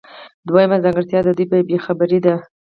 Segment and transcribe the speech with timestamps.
[0.47, 2.35] دویمه ځانګړتیا د دوی بې خبري ده.